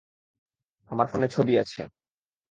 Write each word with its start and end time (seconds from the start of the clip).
আমার 0.91 1.07
ফোনে 1.07 1.27
ছবি 1.27 1.53
আছে। 1.57 1.81